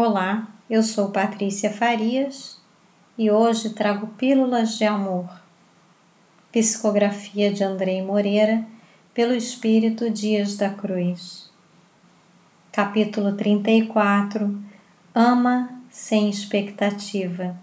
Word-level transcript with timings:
Olá, 0.00 0.46
eu 0.70 0.80
sou 0.80 1.10
Patrícia 1.10 1.72
Farias 1.72 2.56
e 3.18 3.32
hoje 3.32 3.70
trago 3.70 4.06
Pílulas 4.16 4.78
de 4.78 4.84
Amor, 4.84 5.28
psicografia 6.52 7.52
de 7.52 7.64
Andrei 7.64 8.00
Moreira, 8.00 8.64
pelo 9.12 9.34
Espírito 9.34 10.08
Dias 10.08 10.56
da 10.56 10.70
Cruz. 10.70 11.50
Capítulo 12.70 13.32
34 13.32 14.56
Ama 15.12 15.68
sem 15.90 16.30
expectativa. 16.30 17.58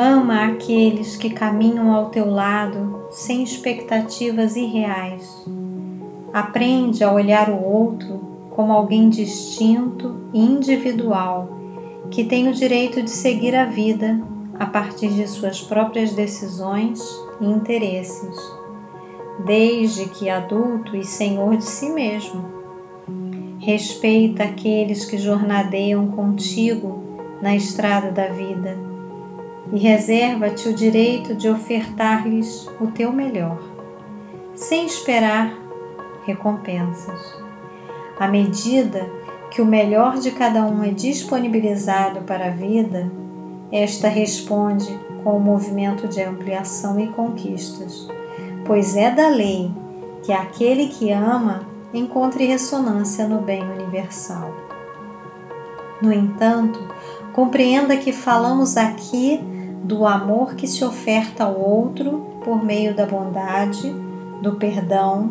Ama 0.00 0.44
aqueles 0.44 1.16
que 1.16 1.28
caminham 1.28 1.92
ao 1.92 2.08
teu 2.10 2.30
lado 2.30 3.08
sem 3.10 3.42
expectativas 3.42 4.54
irreais. 4.54 5.44
Aprende 6.32 7.02
a 7.02 7.12
olhar 7.12 7.50
o 7.50 7.60
outro 7.60 8.20
como 8.50 8.72
alguém 8.72 9.08
distinto 9.08 10.14
e 10.32 10.38
individual 10.38 11.48
que 12.12 12.22
tem 12.22 12.46
o 12.46 12.52
direito 12.52 13.02
de 13.02 13.10
seguir 13.10 13.56
a 13.56 13.64
vida 13.64 14.20
a 14.56 14.66
partir 14.66 15.08
de 15.08 15.26
suas 15.26 15.60
próprias 15.60 16.12
decisões 16.12 17.02
e 17.40 17.46
interesses, 17.46 18.36
desde 19.44 20.08
que 20.10 20.30
adulto 20.30 20.94
e 20.96 21.02
senhor 21.02 21.56
de 21.56 21.64
si 21.64 21.90
mesmo. 21.90 22.44
Respeita 23.58 24.44
aqueles 24.44 25.04
que 25.04 25.18
jornadeiam 25.18 26.06
contigo 26.12 27.02
na 27.42 27.56
estrada 27.56 28.12
da 28.12 28.28
vida 28.28 28.87
e 29.72 29.78
reserva-te 29.78 30.68
o 30.68 30.74
direito 30.74 31.34
de 31.34 31.48
ofertar-lhes 31.48 32.68
o 32.80 32.86
teu 32.88 33.12
melhor, 33.12 33.58
sem 34.54 34.86
esperar 34.86 35.52
recompensas. 36.24 37.20
À 38.18 38.26
medida 38.28 39.08
que 39.50 39.62
o 39.62 39.66
melhor 39.66 40.18
de 40.18 40.30
cada 40.30 40.64
um 40.64 40.82
é 40.82 40.90
disponibilizado 40.90 42.20
para 42.22 42.46
a 42.46 42.50
vida, 42.50 43.10
esta 43.70 44.08
responde 44.08 44.98
com 45.22 45.36
o 45.36 45.40
movimento 45.40 46.08
de 46.08 46.22
ampliação 46.22 46.98
e 46.98 47.08
conquistas, 47.08 48.08
pois 48.64 48.96
é 48.96 49.10
da 49.10 49.28
lei 49.28 49.70
que 50.22 50.32
aquele 50.32 50.88
que 50.88 51.12
ama 51.12 51.66
encontre 51.92 52.44
ressonância 52.44 53.26
no 53.26 53.40
bem 53.40 53.62
universal. 53.62 54.52
No 56.00 56.12
entanto, 56.12 56.78
compreenda 57.32 57.96
que 57.96 58.12
falamos 58.12 58.76
aqui 58.76 59.40
do 59.82 60.06
amor 60.06 60.54
que 60.54 60.66
se 60.66 60.84
oferta 60.84 61.44
ao 61.44 61.58
outro 61.58 62.26
por 62.44 62.64
meio 62.64 62.94
da 62.94 63.06
bondade, 63.06 63.94
do 64.42 64.56
perdão, 64.56 65.30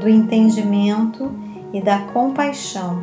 do 0.00 0.08
entendimento 0.08 1.30
e 1.72 1.80
da 1.80 2.00
compaixão, 2.00 3.02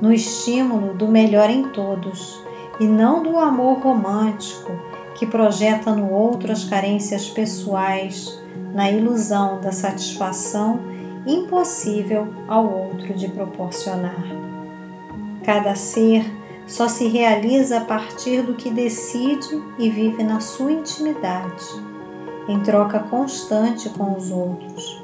no 0.00 0.12
estímulo 0.12 0.94
do 0.94 1.08
melhor 1.08 1.50
em 1.50 1.68
todos 1.68 2.42
e 2.78 2.84
não 2.84 3.22
do 3.22 3.38
amor 3.38 3.78
romântico 3.80 4.72
que 5.14 5.26
projeta 5.26 5.94
no 5.94 6.10
outro 6.10 6.50
as 6.50 6.64
carências 6.64 7.28
pessoais, 7.28 8.40
na 8.72 8.90
ilusão 8.90 9.60
da 9.60 9.72
satisfação 9.72 10.80
impossível 11.26 12.28
ao 12.48 12.66
outro 12.66 13.12
de 13.12 13.28
proporcionar. 13.28 14.24
Cada 15.44 15.74
ser 15.74 16.24
só 16.70 16.86
se 16.86 17.08
realiza 17.08 17.78
a 17.78 17.84
partir 17.84 18.42
do 18.42 18.54
que 18.54 18.70
decide 18.70 19.60
e 19.76 19.90
vive 19.90 20.22
na 20.22 20.38
sua 20.38 20.70
intimidade, 20.70 21.64
em 22.46 22.60
troca 22.60 23.00
constante 23.00 23.88
com 23.90 24.16
os 24.16 24.30
outros, 24.30 25.02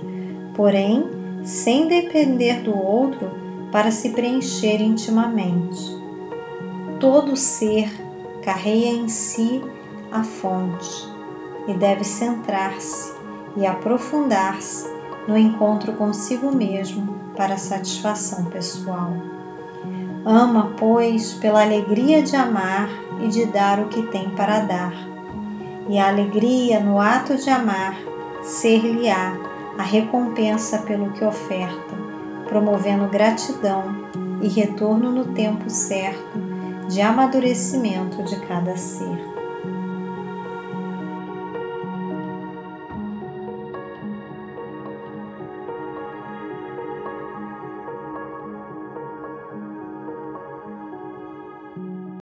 porém 0.54 1.04
sem 1.42 1.88
depender 1.88 2.62
do 2.62 2.72
outro 2.72 3.32
para 3.72 3.90
se 3.90 4.10
preencher 4.10 4.80
intimamente. 4.80 5.96
Todo 7.00 7.36
ser 7.36 7.90
carrega 8.42 8.86
em 8.86 9.08
si 9.08 9.60
a 10.12 10.22
fonte 10.22 11.08
e 11.66 11.74
deve 11.74 12.04
centrar-se 12.04 13.12
e 13.56 13.66
aprofundar-se 13.66 14.88
no 15.26 15.36
encontro 15.36 15.94
consigo 15.94 16.54
mesmo 16.54 17.12
para 17.36 17.58
satisfação 17.58 18.44
pessoal. 18.44 19.35
Ama, 20.24 20.72
pois, 20.76 21.34
pela 21.34 21.62
alegria 21.62 22.22
de 22.22 22.34
amar 22.34 22.88
e 23.22 23.28
de 23.28 23.46
dar 23.46 23.78
o 23.80 23.88
que 23.88 24.02
tem 24.02 24.30
para 24.30 24.60
dar. 24.60 24.92
E 25.88 25.98
a 25.98 26.08
alegria 26.08 26.80
no 26.80 26.98
ato 26.98 27.36
de 27.36 27.48
amar 27.48 27.96
ser-lhe-á 28.42 29.36
a 29.78 29.82
recompensa 29.82 30.78
pelo 30.78 31.12
que 31.12 31.24
oferta, 31.24 31.94
promovendo 32.48 33.08
gratidão 33.08 33.94
e 34.40 34.48
retorno 34.48 35.12
no 35.12 35.26
tempo 35.26 35.68
certo 35.68 36.38
de 36.88 37.00
amadurecimento 37.00 38.22
de 38.22 38.36
cada 38.40 38.76
ser. 38.76 39.35